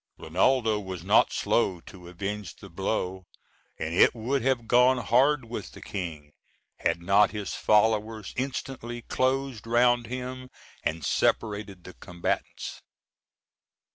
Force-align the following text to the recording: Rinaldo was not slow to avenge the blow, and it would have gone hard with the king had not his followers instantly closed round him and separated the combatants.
Rinaldo 0.17 0.79
was 0.79 1.03
not 1.03 1.31
slow 1.31 1.79
to 1.81 2.07
avenge 2.07 2.55
the 2.55 2.71
blow, 2.71 3.27
and 3.77 3.93
it 3.93 4.15
would 4.15 4.41
have 4.41 4.67
gone 4.67 4.97
hard 4.97 5.45
with 5.45 5.73
the 5.73 5.81
king 5.83 6.31
had 6.77 7.03
not 7.03 7.29
his 7.29 7.53
followers 7.53 8.33
instantly 8.35 9.03
closed 9.03 9.67
round 9.67 10.07
him 10.07 10.49
and 10.83 11.05
separated 11.05 11.83
the 11.83 11.93
combatants. 11.93 12.81